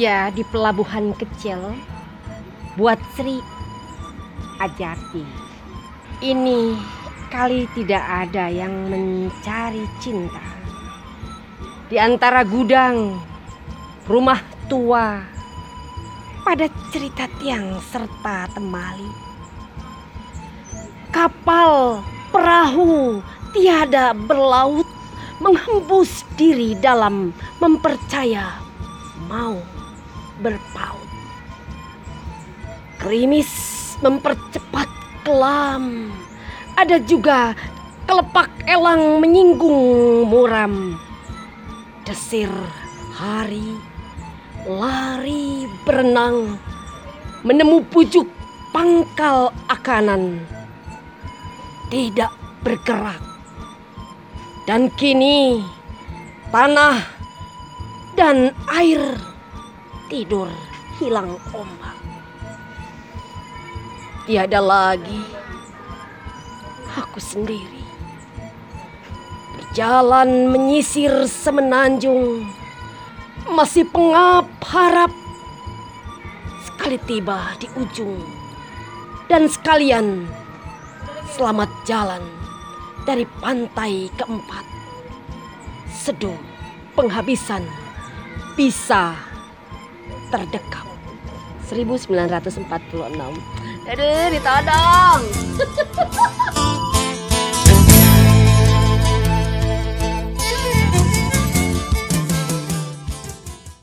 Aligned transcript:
kerja 0.00 0.32
di 0.32 0.40
pelabuhan 0.48 1.12
kecil 1.12 1.76
buat 2.80 2.96
Sri 3.12 3.36
Ajati. 4.56 5.20
Ini 6.24 6.72
kali 7.28 7.68
tidak 7.76 8.00
ada 8.00 8.48
yang 8.48 8.88
mencari 8.88 9.84
cinta. 10.00 10.40
Di 11.92 12.00
antara 12.00 12.48
gudang, 12.48 13.20
rumah 14.08 14.40
tua, 14.72 15.20
pada 16.48 16.64
cerita 16.88 17.28
tiang 17.36 17.76
serta 17.92 18.48
temali. 18.56 19.12
Kapal, 21.12 22.00
perahu, 22.32 23.20
tiada 23.52 24.16
berlaut 24.16 24.88
menghembus 25.44 26.24
diri 26.40 26.72
dalam 26.80 27.36
mempercaya 27.60 28.64
mau 29.28 29.60
berpaut. 30.40 31.08
Krimis 33.00 33.48
mempercepat 34.00 34.88
kelam. 35.24 36.12
Ada 36.76 37.00
juga 37.04 37.52
kelepak 38.08 38.48
elang 38.64 39.20
menyinggung 39.20 40.24
muram. 40.26 40.96
Desir 42.08 42.50
hari, 43.14 43.76
lari 44.64 45.68
berenang, 45.84 46.56
menemu 47.44 47.84
pucuk 47.92 48.26
pangkal 48.72 49.52
akanan. 49.68 50.40
Tidak 51.92 52.32
bergerak. 52.64 53.20
Dan 54.66 54.86
kini 54.94 55.58
tanah 56.54 57.02
dan 58.14 58.54
air 58.70 59.29
tidur 60.10 60.50
hilang 60.98 61.38
ombak. 61.54 61.94
Tiada 64.26 64.58
lagi 64.58 65.22
aku 66.98 67.22
sendiri. 67.22 67.86
Berjalan 69.54 70.50
menyisir 70.50 71.30
semenanjung. 71.30 72.42
Masih 73.54 73.86
pengap 73.88 74.50
harap 74.66 75.14
sekali 76.66 76.98
tiba 77.06 77.54
di 77.62 77.70
ujung. 77.78 78.18
Dan 79.30 79.46
sekalian 79.46 80.26
selamat 81.38 81.70
jalan 81.86 82.22
dari 83.06 83.22
pantai 83.38 84.10
keempat. 84.18 84.66
Seduh 85.94 86.36
penghabisan 86.98 87.62
bisa 88.58 89.29
terdekap. 90.30 90.86
1946. 91.68 92.66
Aduh, 93.90 94.26
ditodong. 94.32 95.22